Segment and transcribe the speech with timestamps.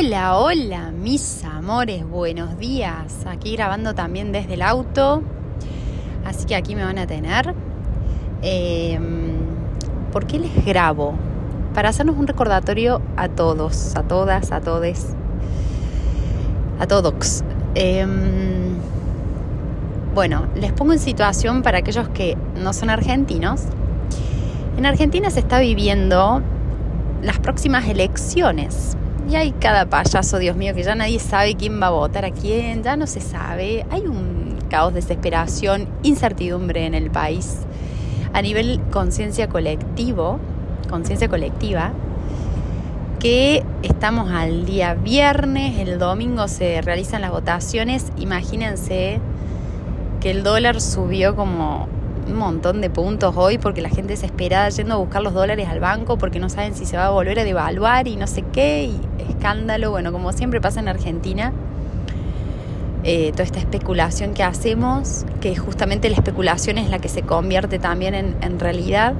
[0.00, 3.26] Hola, hola, mis amores, buenos días.
[3.26, 5.24] Aquí grabando también desde el auto,
[6.24, 7.52] así que aquí me van a tener.
[8.40, 9.32] Em,
[10.12, 11.14] ¿Por qué les grabo?
[11.74, 15.16] Para hacernos un recordatorio a todos, a todas, a todes,
[16.78, 17.42] a todos.
[17.74, 18.76] Em,
[20.14, 23.62] bueno, les pongo en situación para aquellos que no son argentinos.
[24.76, 26.40] En Argentina se está viviendo
[27.20, 28.96] las próximas elecciones
[29.28, 32.30] y hay cada payaso, Dios mío, que ya nadie sabe quién va a votar a
[32.30, 33.84] quién, ya no se sabe.
[33.90, 37.58] Hay un caos, desesperación, incertidumbre en el país.
[38.32, 40.38] A nivel conciencia colectivo,
[40.88, 41.92] conciencia colectiva,
[43.18, 48.12] que estamos al día viernes, el domingo se realizan las votaciones.
[48.16, 49.20] Imagínense
[50.20, 51.88] que el dólar subió como
[52.28, 55.80] un montón de puntos hoy porque la gente desesperada yendo a buscar los dólares al
[55.80, 58.84] banco porque no saben si se va a volver a devaluar y no sé qué,
[58.84, 61.52] y escándalo, bueno, como siempre pasa en Argentina,
[63.04, 67.78] eh, toda esta especulación que hacemos, que justamente la especulación es la que se convierte
[67.78, 69.14] también en, realidad.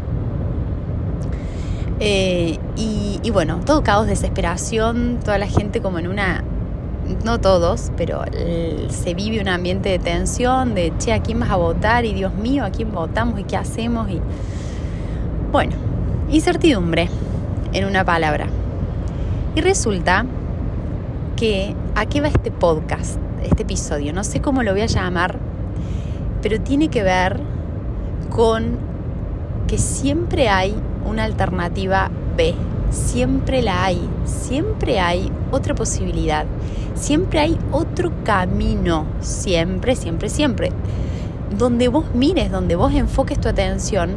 [2.00, 6.44] Eh, y, y bueno, todo caos, desesperación, toda la gente como en una
[7.24, 8.22] no todos, pero
[8.88, 12.04] se vive un ambiente de tensión, de, che, ¿a quién vas a votar?
[12.04, 13.40] Y Dios mío, ¿a quién votamos?
[13.40, 14.10] ¿Y qué hacemos?
[14.10, 14.20] Y
[15.50, 15.76] bueno,
[16.30, 17.08] incertidumbre,
[17.72, 18.46] en una palabra.
[19.54, 20.24] Y resulta
[21.36, 24.12] que, ¿a qué va este podcast, este episodio?
[24.12, 25.38] No sé cómo lo voy a llamar,
[26.42, 27.40] pero tiene que ver
[28.30, 28.78] con
[29.66, 32.54] que siempre hay una alternativa B
[32.90, 36.46] siempre la hay, siempre hay otra posibilidad,
[36.94, 40.72] siempre hay otro camino, siempre, siempre, siempre.
[41.56, 44.10] Donde vos mires, donde vos enfoques tu atención,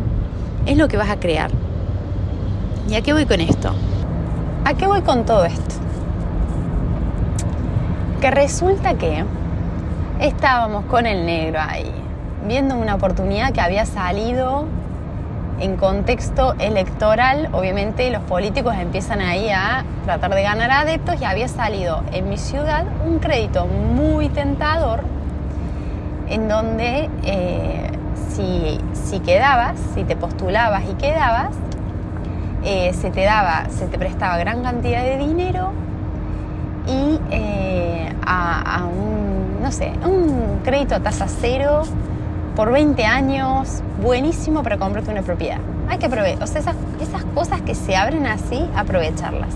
[0.66, 1.52] es lo que vas a crear.
[2.90, 3.74] ¿Y a qué voy con esto?
[4.66, 5.75] ¿A qué voy con todo esto?
[8.20, 9.24] Que resulta que
[10.20, 11.91] estábamos con el negro ahí,
[12.47, 14.66] viendo una oportunidad que había salido
[15.61, 21.47] en contexto electoral, obviamente los políticos empiezan ahí a tratar de ganar adeptos y había
[21.47, 25.03] salido en mi ciudad un crédito muy tentador
[26.27, 27.91] en donde eh,
[28.94, 31.55] si, quedabas, si te postulabas y quedabas,
[32.63, 35.73] eh, se te daba, se te prestaba gran cantidad de dinero
[36.88, 41.83] y eh, a, un, no sé, un crédito a tasa cero
[42.56, 45.59] por 20 años, buenísimo para comprarte una propiedad.
[45.89, 49.56] Hay que aprovechar, o sea, esas, esas cosas que se abren así, aprovecharlas.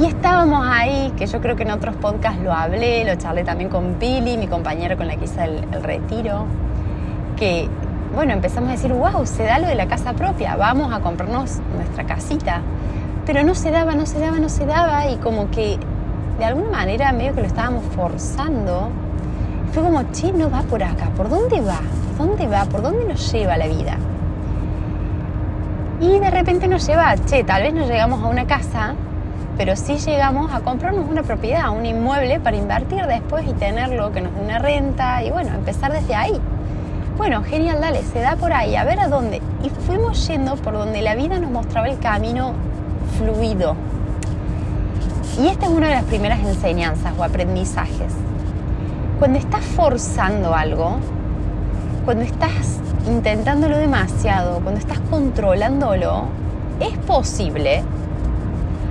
[0.00, 3.70] Y estábamos ahí, que yo creo que en otros podcasts lo hablé, lo charlé también
[3.70, 6.46] con Pili, mi compañera con la que hice el, el retiro,
[7.36, 7.68] que,
[8.12, 11.60] bueno, empezamos a decir, wow, se da lo de la casa propia, vamos a comprarnos
[11.76, 12.60] nuestra casita.
[13.24, 15.78] Pero no se daba, no se daba, no se daba, y como que
[16.38, 18.90] de alguna manera medio que lo estábamos forzando
[19.74, 21.80] fue como, che, no va por acá, ¿por dónde va?
[22.16, 22.64] ¿Por dónde va?
[22.66, 23.96] ¿Por dónde nos lleva la vida?
[26.00, 28.94] Y de repente nos lleva, che, tal vez no llegamos a una casa,
[29.56, 34.20] pero sí llegamos a comprarnos una propiedad, un inmueble para invertir después y tenerlo, que
[34.20, 36.40] nos dé una renta y bueno, empezar desde ahí.
[37.16, 39.42] Bueno, genial, dale, se da por ahí, a ver a dónde.
[39.64, 42.52] Y fuimos yendo por donde la vida nos mostraba el camino
[43.18, 43.74] fluido.
[45.42, 48.23] Y esta es una de las primeras enseñanzas o aprendizajes
[49.18, 50.96] cuando estás forzando algo,
[52.04, 56.24] cuando estás intentándolo demasiado, cuando estás controlándolo,
[56.80, 57.82] es posible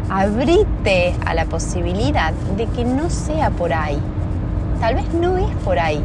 [0.10, 3.98] abrirte a la posibilidad de que no sea por ahí.
[4.80, 6.04] Tal vez no es por ahí.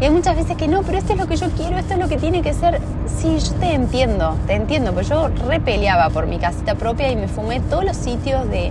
[0.00, 2.00] Y hay muchas veces que no, pero esto es lo que yo quiero, esto es
[2.00, 2.80] lo que tiene que ser.
[3.18, 7.26] Sí, yo te entiendo, te entiendo, pero yo repeleaba por mi casita propia y me
[7.26, 8.70] fumé todos los sitios de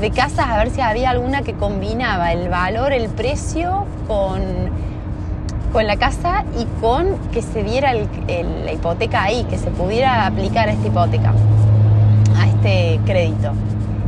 [0.00, 4.40] de casas a ver si había alguna que combinaba el valor, el precio con,
[5.72, 10.68] con la casa y con que se diera la hipoteca ahí, que se pudiera aplicar
[10.68, 11.32] esta hipoteca,
[12.38, 13.52] a este crédito.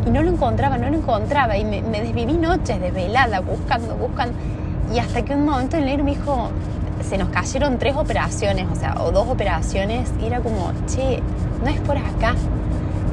[0.07, 4.35] Y no lo encontraba, no lo encontraba y me, desviví noches desvelada buscando, buscando.
[4.95, 6.51] Y hasta que un momento el negro me dijo,
[7.09, 11.21] se nos cayeron tres operaciones, o sea, o dos operaciones, y era como, che,
[11.63, 12.35] no es por acá,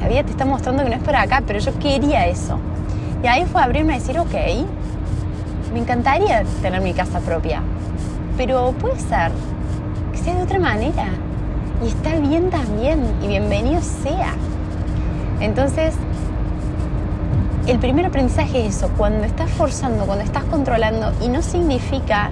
[0.00, 2.58] la vida te está mostrando que no es por acá, pero yo quería eso.
[3.22, 4.34] Y ahí fue abrirme a decir, ok,
[5.72, 7.62] me encantaría tener mi casa propia.
[8.38, 9.32] pero puede ser
[10.12, 11.08] que sea de otra manera.
[11.84, 14.32] Y está bien también, y bienvenido sea.
[15.40, 15.94] Entonces,
[17.66, 22.30] el primer aprendizaje es eso, cuando estás forzando, cuando estás controlando, y no significa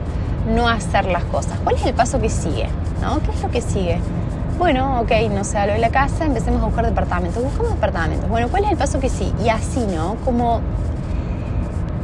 [0.54, 1.58] no hacer las cosas.
[1.62, 2.68] ¿Cuál es el paso que sigue?
[3.02, 3.20] ¿No?
[3.20, 3.98] ¿Qué es lo que sigue?
[4.58, 7.42] Bueno, ok, no sé, lo de la casa, empecemos a buscar departamentos.
[7.42, 8.28] Buscamos departamentos.
[8.30, 9.30] Bueno, ¿cuál es el paso que sí?
[9.44, 10.16] Y así, ¿no?
[10.24, 10.62] Como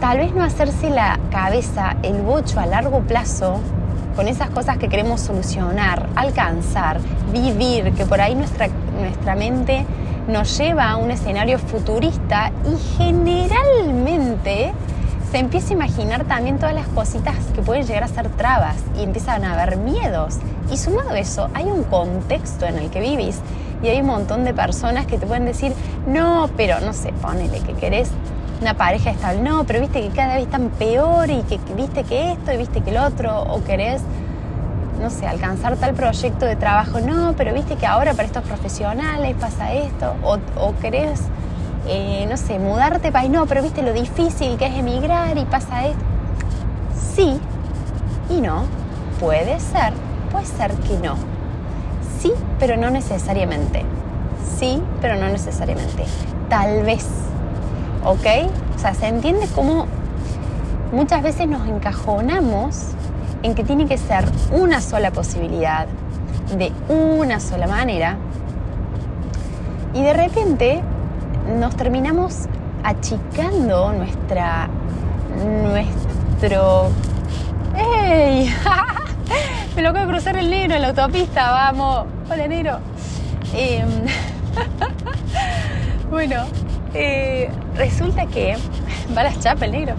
[0.01, 3.59] tal vez no hacerse la cabeza, el bocho a largo plazo
[4.17, 7.01] con esas cosas que queremos solucionar, alcanzar,
[7.33, 8.69] vivir, que por ahí nuestra,
[9.01, 9.87] nuestra mente
[10.29, 14.75] nos lleva a un escenario futurista y generalmente
[15.33, 19.03] se empieza a imaginar también todas las cositas que pueden llegar a ser trabas y
[19.03, 20.37] empiezan a haber miedos.
[20.71, 23.39] Y sumado a eso, hay un contexto en el que vivís
[23.83, 25.73] y hay un montón de personas que te pueden decir,
[26.07, 28.11] no, pero no sé, ponele que querés
[28.61, 32.33] una pareja estable, no, pero viste que cada vez están peor y que viste que
[32.33, 34.03] esto y viste que el otro, o querés,
[35.01, 39.35] no sé, alcanzar tal proyecto de trabajo, no, pero viste que ahora para estos profesionales
[39.41, 41.23] pasa esto, o, o querés
[41.87, 45.87] eh, no sé, mudarte ahí, no, pero viste lo difícil que es emigrar y pasa
[45.87, 46.03] esto.
[47.15, 47.41] Sí
[48.33, 48.65] y no,
[49.21, 49.93] puede ser,
[50.31, 51.17] puede ser que no.
[52.21, 53.85] Sí, pero no necesariamente.
[54.59, 56.05] Sí, pero no necesariamente.
[56.49, 57.07] Tal vez.
[58.05, 58.51] ¿Ok?
[58.77, 59.87] O sea, se entiende cómo
[60.93, 62.89] muchas veces nos encajonamos
[63.43, 65.87] en que tiene que ser una sola posibilidad,
[66.57, 68.17] de una sola manera,
[69.95, 70.83] y de repente
[71.47, 72.47] nos terminamos
[72.85, 74.69] achicando nuestra,
[75.65, 76.91] nuestro...
[77.77, 78.55] ¡Ey!
[79.77, 82.07] Me lo acabo de cruzar el negro en la autopista, vamos.
[82.31, 82.79] Hola, negro.
[83.55, 83.89] Em,
[86.11, 86.45] bueno,
[86.95, 88.57] eh, resulta que...
[89.17, 89.95] ¿Va las chapas el negro?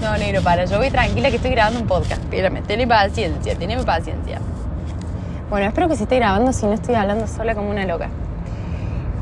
[0.00, 2.22] No, negro, para, yo voy tranquila que estoy grabando un podcast.
[2.22, 4.40] Espérame, tenme paciencia, teneme paciencia.
[5.48, 8.10] Bueno, espero que se esté grabando si no estoy hablando sola como una loca.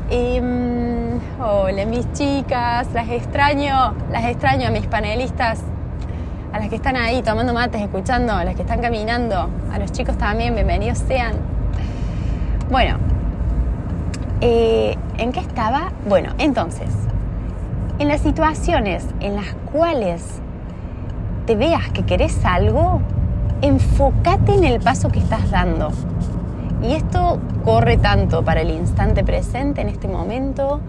[0.07, 5.61] Em, hola mis chicas, las extraño, las extraño a mis panelistas,
[6.53, 9.91] a las que están ahí tomando mates, escuchando, a las que están caminando, a los
[9.91, 11.33] chicos también, bienvenidos sean.
[12.69, 12.97] Bueno,
[14.41, 15.91] eh, ¿en qué estaba?
[16.07, 16.89] Bueno, entonces,
[17.97, 20.39] en las situaciones en las cuales
[21.47, 23.01] te veas que querés algo,
[23.63, 25.91] enfócate en el paso que estás dando.
[26.87, 30.81] Y esto corre tanto para el instante presente, en este momento,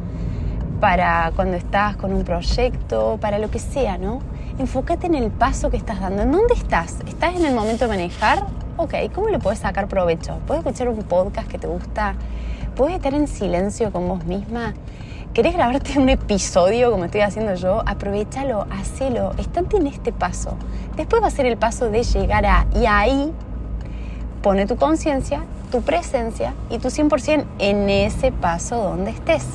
[0.78, 4.18] para cuando estás con un proyecto, para lo que sea, ¿no?
[4.58, 6.20] Enfócate en el paso que estás dando.
[6.20, 6.96] ¿En dónde estás?
[7.08, 8.44] ¿Estás en el momento de manejar?
[8.76, 10.38] Ok, ¿cómo le puedes sacar provecho?
[10.46, 12.14] ¿Puedes escuchar un podcast que te gusta?
[12.74, 14.74] ¿Puedes estar en silencio con vos misma?
[15.32, 17.82] ¿Querés grabarte un episodio como estoy haciendo yo?
[17.86, 20.58] Aprovechalo, hacelo, estate en este paso.
[20.94, 22.66] Después va a ser el paso de llegar a...
[22.74, 23.32] Y ahí
[24.42, 29.46] pone tu conciencia tu presencia y tu 100% en ese paso donde estés.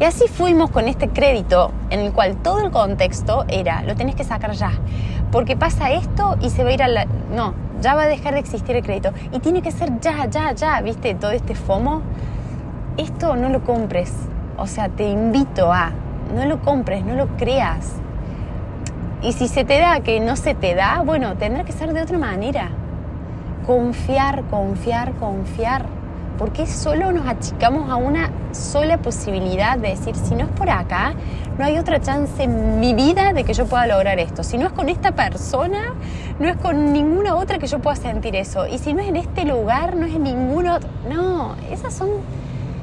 [0.00, 4.16] Y así fuimos con este crédito en el cual todo el contexto era, lo tenés
[4.16, 4.72] que sacar ya,
[5.30, 7.06] porque pasa esto y se va a ir a la...
[7.32, 9.12] No, ya va a dejar de existir el crédito.
[9.32, 11.14] Y tiene que ser ya, ya, ya, ¿viste?
[11.14, 12.02] Todo este FOMO.
[12.96, 14.12] Esto no lo compres.
[14.56, 15.90] O sea, te invito a,
[16.34, 17.94] no lo compres, no lo creas.
[19.22, 22.02] Y si se te da que no se te da, bueno, tendrá que ser de
[22.02, 22.70] otra manera
[23.66, 25.86] confiar, confiar, confiar.
[26.38, 31.14] Porque solo nos achicamos a una sola posibilidad de decir, si no es por acá,
[31.58, 34.42] no hay otra chance en mi vida de que yo pueda lograr esto.
[34.42, 35.94] Si no es con esta persona,
[36.40, 38.66] no es con ninguna otra que yo pueda sentir eso.
[38.66, 40.88] Y si no es en este lugar, no es en ningún otro.
[41.08, 42.08] No, esas son,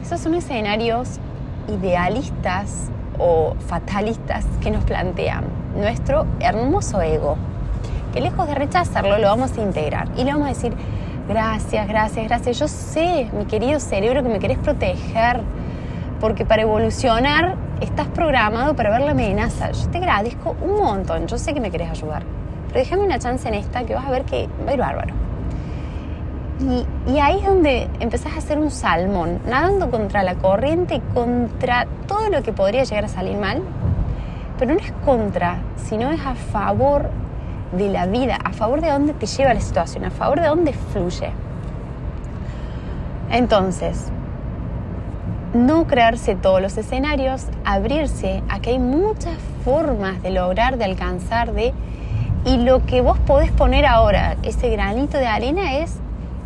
[0.02, 1.20] esos son escenarios
[1.68, 5.44] idealistas o fatalistas que nos plantean
[5.76, 7.38] nuestro hermoso ego
[8.12, 10.74] que lejos de rechazarlo lo vamos a integrar y le vamos a decir,
[11.28, 15.42] gracias, gracias, gracias, yo sé, mi querido cerebro, que me querés proteger,
[16.20, 19.72] porque para evolucionar estás programado para ver la amenaza.
[19.72, 22.24] Yo te agradezco un montón, yo sé que me querés ayudar,
[22.68, 25.14] pero déjame una chance en esta que vas a ver que va a ir bárbaro.
[27.08, 32.30] Y, ahí es donde empezás a hacer un salmón, nadando contra la corriente, contra todo
[32.30, 33.64] lo que podría llegar a salir mal,
[34.60, 37.10] pero no es contra, sino es a favor
[37.72, 40.74] de la vida, a favor de dónde te lleva la situación, a favor de dónde
[40.74, 41.32] fluye.
[43.30, 44.12] Entonces,
[45.54, 51.54] no crearse todos los escenarios, abrirse a que hay muchas formas de lograr, de alcanzar,
[51.54, 51.74] de...
[52.44, 55.98] Y lo que vos podés poner ahora, ese granito de arena, es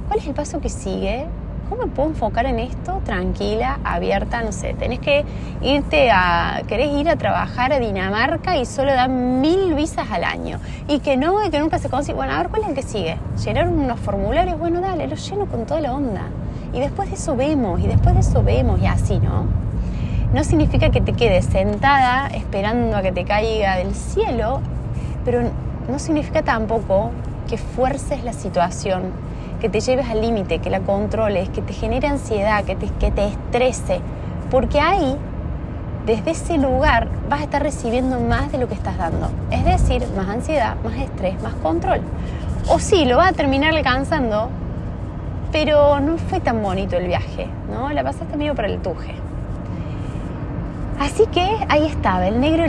[0.07, 1.25] cuál es el paso que sigue
[1.69, 4.43] ¿cómo me puedo enfocar en esto tranquila, abierta?
[4.43, 5.25] No sé, tenés que
[5.61, 10.59] irte a, querés ir a trabajar a Dinamarca y solo dan mil visas al año.
[10.87, 12.15] Y que no, y que nunca se consigue.
[12.15, 13.17] Bueno, a ver, ¿cuál es el que sigue?
[13.43, 16.23] Llenar unos formularios, bueno, dale, los lleno con toda la onda.
[16.73, 19.45] Y después de eso vemos, y después de eso vemos, y así, ¿no?
[20.33, 24.59] No significa que te quedes sentada esperando a que te caiga del cielo,
[25.23, 25.41] pero
[25.89, 27.11] no significa tampoco
[27.47, 29.13] que fuerces la situación,
[29.65, 33.09] que te lleves al límite, que la controles, que te genere ansiedad, que te, que
[33.09, 33.99] te estrese,
[34.51, 35.17] porque ahí,
[36.05, 39.27] desde ese lugar, vas a estar recibiendo más de lo que estás dando.
[39.49, 42.01] Es decir, más ansiedad, más estrés, más control.
[42.69, 44.49] O sí, lo vas a terminar alcanzando,
[45.51, 47.91] pero no fue tan bonito el viaje, ¿no?
[47.91, 49.15] La pasaste medio para el tuje.
[50.99, 52.67] Así que ahí estaba, el negro y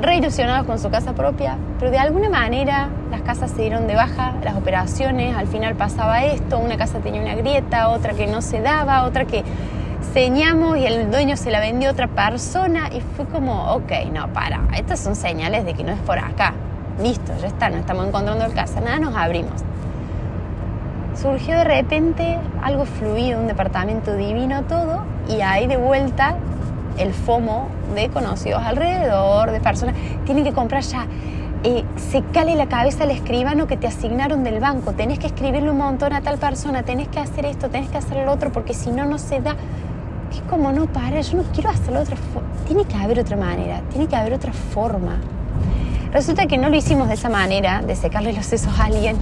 [0.00, 4.34] reilusionados con su casa propia, pero de alguna manera las casas se dieron de baja,
[4.42, 8.60] las operaciones, al final pasaba esto, una casa tenía una grieta, otra que no se
[8.60, 9.44] daba, otra que
[10.12, 14.32] señamos y el dueño se la vendió a otra persona y fue como, ok, no,
[14.32, 16.54] para, estas son señales de que no es por acá,
[17.02, 19.62] listo, ya está, no estamos encontrando el casa, nada, nos abrimos.
[21.20, 26.36] Surgió de repente algo fluido, un departamento divino todo, y ahí de vuelta
[26.98, 31.06] el FOMO de conocidos alrededor, de personas, tienen que comprar ya.
[31.64, 35.70] Eh, se cale la cabeza al escribano que te asignaron del banco, tenés que escribirle
[35.70, 38.74] un montón a tal persona, tenés que hacer esto, tenés que hacer lo otro, porque
[38.74, 39.56] si no, no se da.
[40.32, 42.48] Es como no para, yo no quiero hacerlo de otra forma.
[42.66, 45.16] Tiene que haber otra manera, tiene que haber otra forma.
[46.12, 49.16] Resulta que no lo hicimos de esa manera, de secarle los sesos a alguien.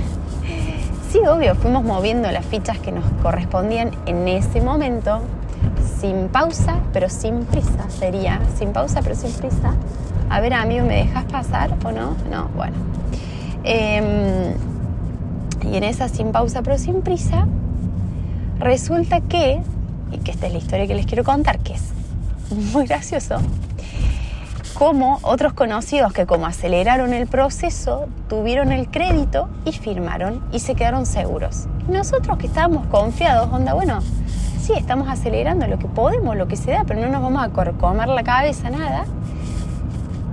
[1.10, 5.22] Sí, obvio, fuimos moviendo las fichas que nos correspondían en ese momento
[6.00, 7.88] sin pausa, pero sin prisa.
[7.88, 9.74] Sería sin pausa, pero sin prisa.
[10.28, 12.16] A ver, amigo, ¿me dejas pasar o no?
[12.30, 12.74] No, bueno.
[13.64, 14.54] Em,
[15.62, 17.46] y en esa sin pausa, pero sin prisa,
[18.58, 19.60] resulta que,
[20.12, 21.82] y que esta es la historia que les quiero contar, que es
[22.72, 23.38] muy gracioso,
[24.74, 30.74] como otros conocidos que como aceleraron el proceso, tuvieron el crédito y firmaron y se
[30.74, 31.66] quedaron seguros.
[31.88, 34.00] Nosotros que estábamos confiados, onda, bueno,
[34.66, 37.50] sí, estamos acelerando lo que podemos, lo que se da, pero no nos vamos a
[37.50, 39.04] comer la cabeza, nada.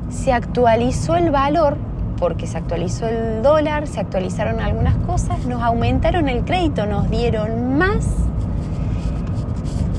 [0.10, 1.78] Se actualizó el valor,
[2.18, 7.78] porque se actualizó el dólar, se actualizaron algunas cosas, nos aumentaron el crédito, nos dieron
[7.78, 8.08] más.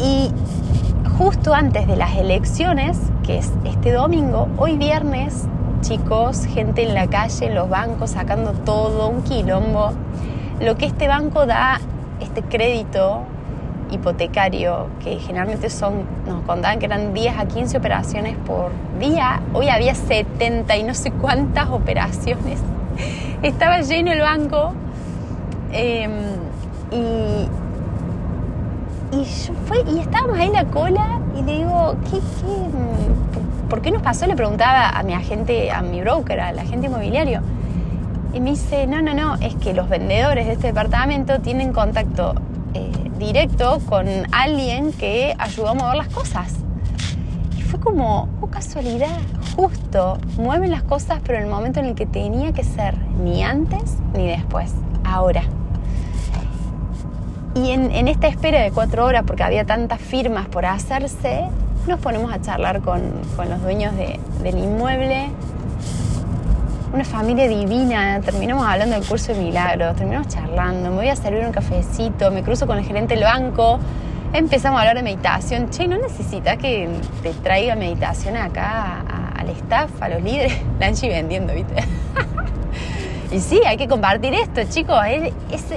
[0.03, 0.33] Y
[1.17, 5.45] justo antes de las elecciones, que es este domingo, hoy viernes,
[5.81, 9.93] chicos, gente en la calle, en los bancos, sacando todo, un quilombo.
[10.61, 11.81] Lo que este banco da,
[12.21, 13.23] este crédito
[13.91, 19.69] hipotecario, que generalmente son, nos contaban que eran 10 a 15 operaciones por día, hoy
[19.69, 22.61] había 70 y no sé cuántas operaciones.
[23.43, 24.73] Estaba lleno el banco
[25.73, 26.11] em,
[26.91, 27.49] y,
[29.17, 29.25] y,
[29.67, 34.03] fue, y estábamos ahí en la cola y le digo, ¿qué, qué, ¿por qué nos
[34.03, 34.27] pasó?
[34.27, 37.41] Le preguntaba a mi agente, a mi broker, al agente inmobiliario.
[38.33, 42.35] Y me dice, no, no, no, es que los vendedores de este departamento tienen contacto
[43.27, 46.53] directo con alguien que ayudó a mover las cosas.
[47.57, 49.19] Y fue como, oh casualidad,
[49.57, 53.43] justo, mueven las cosas pero en el momento en el que tenía que ser, ni
[53.43, 54.73] antes ni después,
[55.05, 55.43] ahora.
[57.55, 61.45] Y en, esta espera de cuatro horas, porque había tantas firmas por hacerse,
[61.87, 63.01] nos ponemos a charlar con,
[63.49, 65.31] los dueños del inmueble,
[66.95, 71.45] una familia divina, terminamos hablando del curso de milagros, terminamos charlando, me voy a servir
[71.45, 73.81] un cafecito, me cruzo con el gerente del banco,
[74.33, 75.71] empezamos a hablar de meditación.
[75.71, 76.89] Che, ¿no necesitas que
[77.21, 79.03] te traiga meditación acá
[79.37, 80.55] al staff, a los líderes?
[80.79, 81.83] La Angie vendiendo, ¿viste?
[83.33, 84.97] y sí, hay que compartir esto, chicos.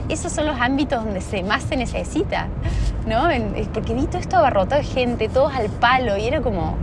[0.09, 2.45] esos son los ámbitos donde más se necesita,
[3.07, 3.27] ¿no?
[3.73, 6.77] Porque vi todo esto abarrotado de gente, todos al palo, y era como,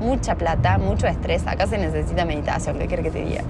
[0.00, 1.46] mucha plata, mucho estrés.
[1.46, 3.42] Acá se necesita meditación, ¿qué quiere que te diga?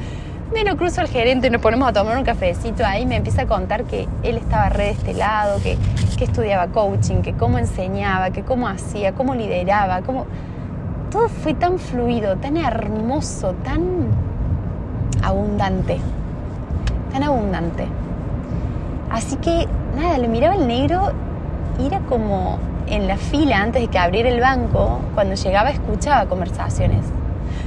[0.52, 3.84] Me cruzo al gerente, nos ponemos a tomar un cafecito ahí, me empieza a contar
[3.84, 5.76] que él estaba re de este lado, que,
[6.16, 10.26] que estudiaba coaching, que cómo enseñaba, que cómo hacía, cómo lideraba, cómo...
[11.10, 13.82] Todo fue tan fluido, tan hermoso, tan
[15.22, 15.98] abundante,
[17.12, 17.86] tan abundante.
[19.10, 21.12] Así que nada, le miraba el negro
[21.80, 26.26] y era como en la fila antes de que abriera el banco, cuando llegaba escuchaba
[26.26, 27.04] conversaciones.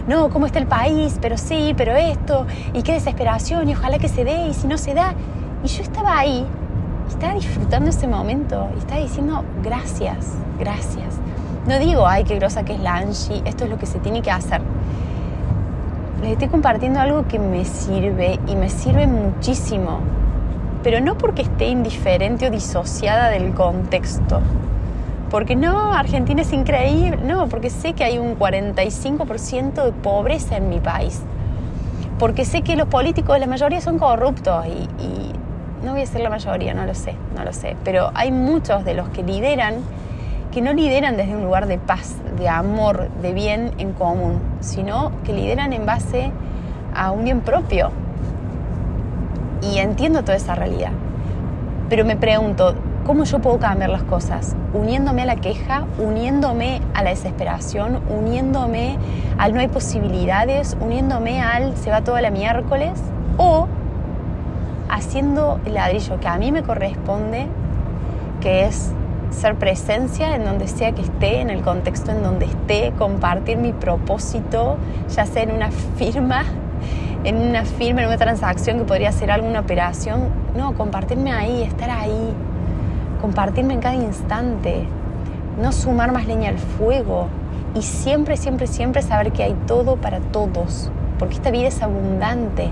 [0.08, 1.18] No, ¿cómo está el país?
[1.22, 4.78] Pero sí, pero esto, y qué desesperación, y ojalá que se dé, y si no
[4.78, 5.14] se da.
[5.64, 6.46] Y yo estaba ahí,
[7.10, 11.16] estaba disfrutando ese momento, y estaba diciendo gracias, gracias.
[11.68, 14.22] No digo, ay, qué grosa que es la Angie, esto es lo que se tiene
[14.22, 14.62] que hacer.
[16.22, 20.00] Les estoy compartiendo algo que me sirve y me sirve muchísimo.
[20.84, 24.40] pero no porque esté indiferente o disociada del contexto.
[25.30, 30.70] Porque no, Argentina es increíble, no, porque sé que hay un 45% de pobreza en
[30.70, 31.22] mi país.
[32.18, 35.34] Porque sé que los políticos, la mayoría son corruptos y, y
[35.84, 38.86] no voy a ser la mayoría, no lo sé, no lo sé, pero hay muchos
[38.86, 39.76] de los que lideran
[40.52, 45.12] que no lideran desde un lugar de paz, de amor, de bien en común, sino
[45.24, 46.32] que lideran en base
[46.96, 47.92] a un bien propio.
[49.62, 50.92] Y entiendo toda esa realidad.
[51.90, 52.74] Pero me pregunto,
[53.08, 54.54] ¿cómo yo puedo cambiar las cosas?
[54.74, 58.98] Uniéndome a la queja, uniéndome a la desesperación, uniéndome
[59.38, 63.00] al no hay posibilidades, uniéndome al se va todo la miércoles,
[63.38, 63.68] o
[64.90, 67.48] haciendo el ladrillo que a mí me corresponde,
[68.42, 68.92] que es
[69.30, 73.72] ser presencia en donde sea que esté, en el contexto en donde esté, compartir mi
[73.72, 74.76] propósito,
[75.16, 76.44] ya sea en una firma,
[77.24, 80.28] en una firma, en una transacción que podría ser alguna operación.
[80.58, 82.34] No, compartirme ahí, estar ahí,
[83.22, 84.86] compartirme en cada instante,
[85.62, 87.28] no sumar más leña al fuego
[87.76, 92.70] y siempre, siempre, siempre saber que hay todo para todos, porque esta vida es abundante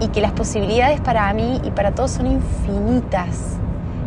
[0.00, 3.60] y que las posibilidades para mí y para todos son infinitas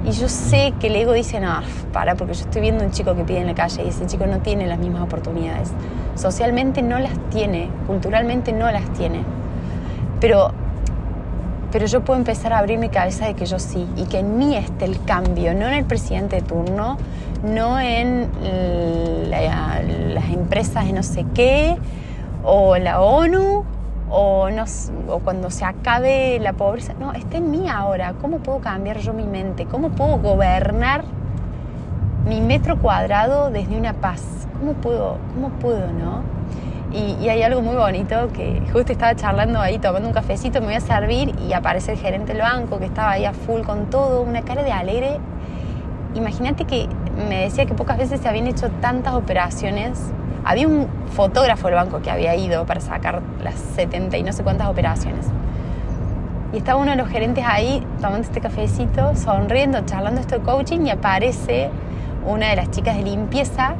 [0.05, 1.61] y yo sé que el ego dice, no,
[1.93, 4.25] para, porque yo estoy viendo un chico que pide en la calle y ese chico
[4.25, 5.71] no tiene las mismas oportunidades.
[6.15, 9.23] Socialmente no las tiene, culturalmente no las tiene.
[10.19, 10.51] Pero,
[11.73, 14.37] pero yo puedo empezar a abrir mi cabeza de que yo sí, y que en
[14.37, 16.99] mí esté el cambio, no en el presidente de turno,
[17.43, 18.29] no en
[19.31, 21.75] las empresas de no sé qué,
[22.43, 23.65] o la ONU,
[24.11, 24.65] o, no,
[25.09, 26.93] o cuando se acabe la pobreza.
[26.99, 28.13] No, está en mí ahora.
[28.21, 29.65] ¿Cómo puedo cambiar yo mi mente?
[29.65, 31.03] ¿Cómo puedo gobernar
[32.27, 34.21] mi metro cuadrado desde una paz?
[34.59, 35.17] ¿Cómo puedo?
[35.33, 36.21] ¿Cómo puedo, no?
[36.93, 40.75] Y, hay algo muy bonito que justo estaba charlando ahí, tomando un cafecito, me voy
[40.75, 44.21] a servir y aparece el gerente del banco que estaba ahí a full con todo,
[44.21, 45.17] una cara de alegre.
[46.13, 46.87] Imagínate que
[47.27, 50.13] me decía que pocas veces se habían hecho tantas operaciones
[50.45, 54.43] había un fotógrafo del banco que había ido para sacar las 70 y no sé
[54.43, 55.25] cuántas operaciones.
[56.51, 60.81] Y estaba uno de los gerentes ahí tomando este cafecito, sonriendo, charlando esto de coaching
[60.85, 61.69] y aparece
[62.25, 63.75] una de las chicas de limpieza,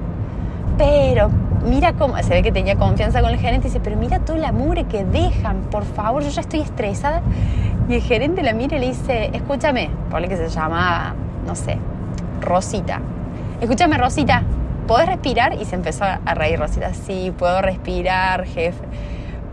[0.77, 1.29] pero
[1.65, 4.37] mira cómo, se ve que tenía confianza con el gerente y dice, pero mira todo
[4.37, 7.21] la mugre que dejan, por favor, yo ya estoy estresada.
[7.89, 11.77] Y el gerente la mira y le dice, escúchame, por que se llama, no sé,
[12.41, 13.01] Rosita.
[13.59, 14.43] Escúchame, Rosita,
[14.87, 15.53] ¿podés respirar?
[15.59, 18.85] Y se empezó a reír Rosita, sí, puedo respirar, jefe.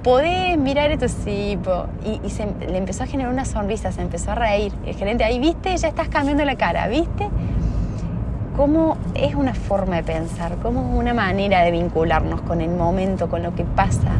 [0.03, 1.09] ¿Podés mirar esto?
[1.09, 1.59] Sí,
[2.07, 4.73] y, y se, le empezó a generar una sonrisa, se empezó a reír.
[4.87, 5.77] El gerente, ahí, ¿viste?
[5.77, 7.29] Ya estás cambiando la cara, ¿viste?
[8.61, 13.31] Cómo es una forma de pensar, cómo es una manera de vincularnos con el momento,
[13.31, 14.11] con lo que pasa.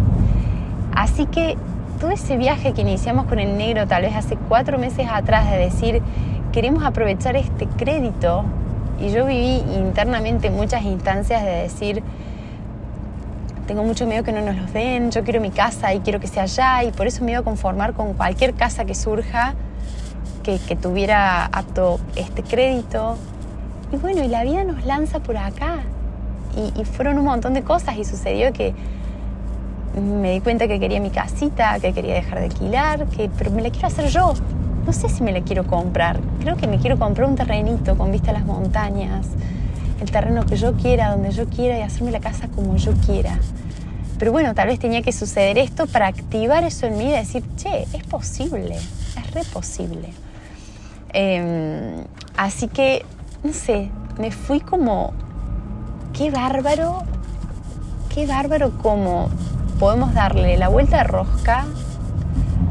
[0.94, 1.59] Así que
[2.00, 5.59] todo ese viaje que iniciamos con el negro tal vez hace cuatro meses atrás de
[5.59, 6.00] decir,
[6.53, 8.46] queremos aprovechar este crédito
[8.98, 12.03] y yo viví internamente muchas instancias de decir,
[13.66, 16.29] tengo mucho miedo que no nos los den, yo quiero mi casa y quiero que
[16.29, 19.53] sea allá y por eso me iba a conformar con cualquier casa que surja
[20.42, 23.18] que, tuviera apto este crédito.
[23.92, 25.79] Y bueno, y la vida nos lanza por acá.
[26.76, 28.74] Y, fueron un montón de cosas y sucedió que
[29.94, 33.62] me di cuenta que quería mi casita, que quería dejar de alquilar, que, pero me
[33.62, 34.35] la quiero hacer yo
[34.87, 36.18] no sé si me la quiero comprar.
[36.40, 39.26] Creo que me quiero comprar un terrenito con vista a las montañas,
[40.00, 43.38] el terreno que yo quiera, donde yo quiera y hacerme la casa como yo quiera.
[44.18, 47.42] Pero bueno, tal vez tenía que suceder esto para activar eso en mí y decir,
[47.57, 50.09] che, es posible, es re posible.
[51.12, 52.05] Em,
[52.37, 53.05] así que,
[53.42, 55.12] no sé, me fui como,
[56.12, 57.03] qué bárbaro,
[58.14, 59.29] qué bárbaro como
[59.79, 61.66] podemos darle la vuelta de rosca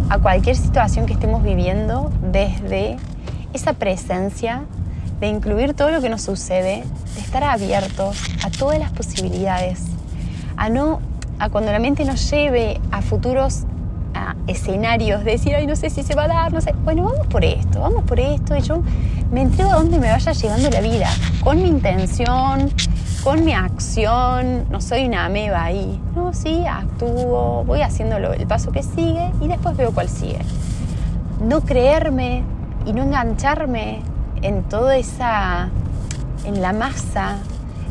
[0.10, 2.98] a cualquier situación que estemos viviendo desde
[3.54, 4.64] esa presencia
[5.20, 6.84] de incluir todo lo que nos sucede,
[7.16, 9.84] de estar abiertos a todas las posibilidades,
[10.56, 11.00] a no
[11.40, 13.64] a cuando la mente nos lleve a futuros
[14.48, 17.28] escenarios, de decir, ay, no sé si se va a dar, no sé, bueno, vamos
[17.28, 18.82] por esto, vamos por esto, y yo
[19.32, 21.10] me entrego a donde me vaya llegando la vida,
[21.44, 22.72] con mi intención,
[23.24, 26.02] con mi acción, no soy una ameba ahí.
[26.16, 30.40] No, sí, actúo, voy haciéndolo el paso que sigue y después veo cuál sigue.
[31.42, 32.44] No creerme
[32.86, 34.02] y no engancharme
[34.42, 35.70] en toda esa,
[36.46, 37.38] en la masa,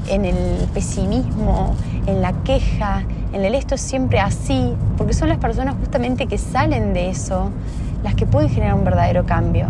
[0.09, 5.39] en el pesimismo, en la queja, en el esto es siempre así, porque son las
[5.39, 7.51] personas justamente que salen de eso
[8.03, 9.69] las que pueden generar un verdadero cambio.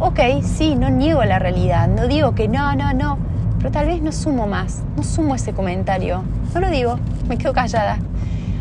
[0.00, 3.18] Ok, sí, no niego la realidad, no digo que no, no, no,
[3.58, 6.22] pero tal vez no sumo más, no sumo ese comentario,
[6.54, 7.98] no lo digo, me quedo callada.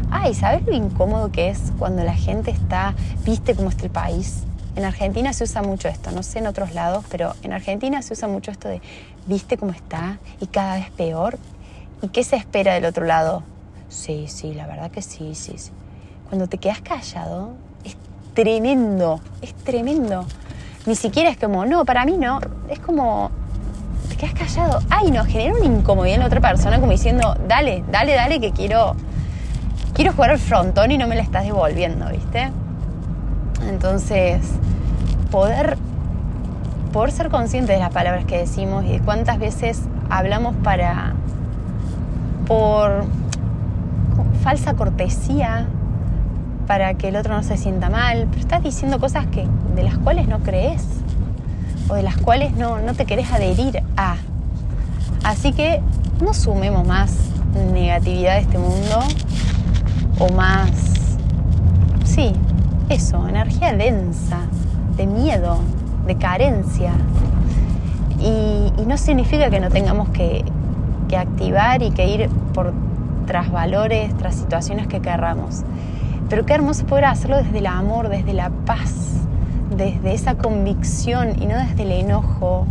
[0.09, 4.45] Ay, ¿sabes lo incómodo que es cuando la gente está, viste cómo está el país?
[4.75, 8.13] En Argentina se usa mucho esto, no sé en otros lados, pero en Argentina se
[8.13, 8.81] usa mucho esto de,
[9.27, 10.17] ¿viste cómo está?
[10.41, 11.37] Y cada vez peor.
[12.01, 13.43] ¿Y qué se espera del otro lado?
[13.89, 15.71] Sí, sí, la verdad que sí, sí, sí.
[16.29, 17.95] Cuando te quedas callado, es
[18.33, 20.25] tremendo, es tremendo.
[20.87, 23.29] Ni siquiera es como, no, para mí no, es como,
[24.07, 24.79] te quedas callado.
[24.89, 28.53] Ay, no, genera una incomodidad en la otra persona como diciendo, dale, dale, dale, que
[28.53, 28.95] quiero,
[29.93, 32.51] quiero jugar al frontón y no me la estás devolviendo, ¿viste?
[33.67, 34.39] Entonces,
[35.29, 35.77] poder,
[36.93, 41.15] poder ser consciente de las palabras que decimos y de cuántas veces hablamos para,
[42.47, 43.03] por
[44.41, 45.67] falsa cortesía,
[46.67, 49.97] para que el otro no se sienta mal, pero estás diciendo cosas que, de las
[49.97, 50.83] cuales no crees
[51.87, 54.17] o de las cuales no, no te querés adherir a.
[55.23, 55.81] Así que
[56.21, 57.17] no sumemos más
[57.71, 58.99] negatividad a este mundo
[60.19, 60.69] o más,
[62.05, 62.33] sí,
[62.89, 64.39] eso, energía densa,
[64.97, 65.59] de miedo,
[66.05, 66.91] de carencia.
[68.19, 70.45] Y, no significa que no tengamos que,
[71.09, 72.73] que activar y que ir por
[73.25, 75.63] tras valores, tras situaciones que querramos.
[76.29, 78.93] Pero qué hermoso poder hacerlo desde el amor, desde la paz,
[79.75, 82.65] desde esa convicción y no desde el enojo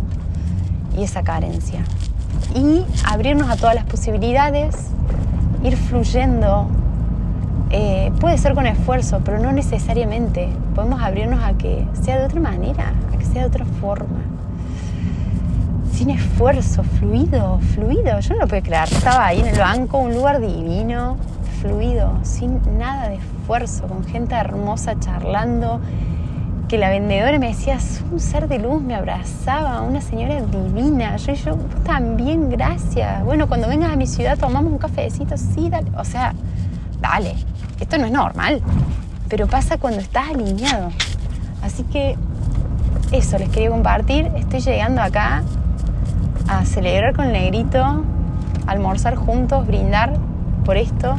[0.97, 1.81] y esa carencia.
[2.55, 4.75] Y abrirnos a todas las posibilidades,
[5.63, 6.67] ir fluyendo.
[7.69, 10.49] Eh, puede ser con esfuerzo, pero no necesariamente.
[10.75, 14.19] Podemos abrirnos a que sea de otra manera, a que sea de otra forma.
[15.91, 18.19] Sin esfuerzo, fluido, fluido.
[18.19, 18.87] Yo no lo puedo creer.
[18.91, 21.17] Estaba ahí en el banco, un lugar divino,
[21.61, 25.81] fluido, sin nada de esfuerzo, con gente hermosa charlando,
[26.67, 31.15] que la vendedora me decía, es un ser de luz, me abrazaba, una señora divina.
[31.17, 33.23] Yo, yo también, gracias.
[33.23, 35.89] Bueno, cuando vengas a mi ciudad tomamos un cafecito, sí, dale.
[35.97, 36.33] O sea,
[36.99, 37.35] dale,
[37.79, 38.61] esto no es normal,
[39.29, 40.89] pero pasa cuando estás alineado.
[41.61, 42.17] Así que
[43.11, 44.29] eso les quería compartir.
[44.35, 45.43] Estoy llegando acá
[46.49, 48.03] a celebrar con negrito,
[48.67, 50.13] almorzar juntos, brindar
[50.65, 51.15] por esto.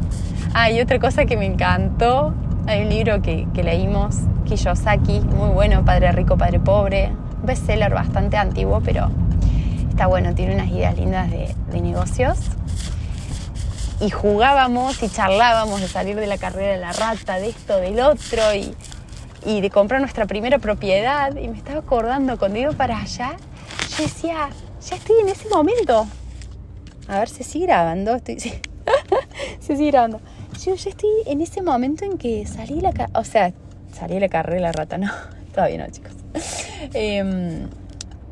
[0.54, 2.34] Ah, y otra cosa que me encantó,
[2.66, 8.37] hay un libro que, leímos, Kiyosaki, muy bueno, Padre Rico, Padre Pobre, un bestseller bastante
[8.37, 9.11] antiguo, pero
[9.88, 12.38] está bueno, tiene unas ideas lindas de, negocios.
[14.00, 18.00] Y jugábamos y charlábamos de salir de la carrera de la rata, de esto, del
[18.00, 21.34] otro, y, de comprar nuestra primera propiedad.
[21.37, 23.37] Y me estaba acordando, cuando iba para allá,
[23.96, 24.50] yo decía,
[24.88, 26.06] ya estoy en ese momento.
[27.08, 28.14] A ver si sigue grabando.
[28.14, 28.38] Estoy,
[29.61, 30.20] se sigue grabando.
[30.64, 33.53] Yo ya estoy en ese momento en que salí la O sea,
[33.92, 35.09] salí la carrera de la rata, no.
[35.55, 36.12] Todavía no, chicos.
[36.94, 37.68] Em,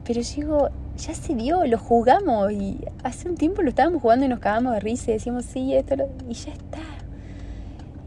[0.05, 4.29] pero digo, ya se dio, lo jugamos y hace un tiempo lo estábamos jugando y
[4.29, 5.95] nos cagamos de risa y decimos, sí, esto,
[6.29, 6.79] y ya está.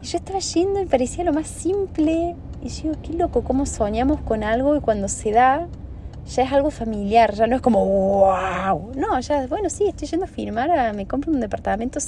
[0.02, 2.36] Y yo estaba yendo y parecía lo más simple.
[2.62, 5.66] Y digo, qué loco, cómo soñamos con algo y cuando se da,
[6.26, 8.92] ya es algo familiar, ya no es como, wow.
[8.96, 12.00] No, ya, bueno, sí, estoy yendo a firmar, me compro un departamento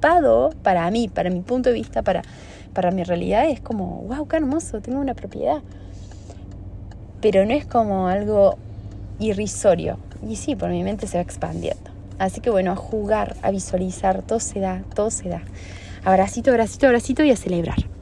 [0.00, 2.22] para mí, para mi punto de vista, para,
[2.72, 5.62] para mi realidad, es como, wow, qué hermoso, tengo una propiedad.
[7.20, 8.56] Pero no es como algo
[9.18, 9.98] irrisorio.
[10.28, 11.90] Y sí, por mi mente se va expandiendo.
[12.18, 15.42] Así que bueno, a jugar, a visualizar, todo se da, todo se da.
[16.04, 17.97] Abracito, abracito, abracito y a celebrar.